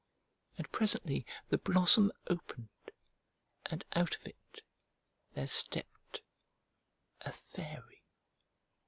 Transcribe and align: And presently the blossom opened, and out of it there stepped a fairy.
And 0.57 0.67
presently 0.71 1.27
the 1.49 1.59
blossom 1.59 2.11
opened, 2.27 2.69
and 3.67 3.85
out 3.93 4.15
of 4.15 4.25
it 4.25 4.61
there 5.35 5.45
stepped 5.45 6.21
a 7.21 7.31
fairy. 7.31 8.01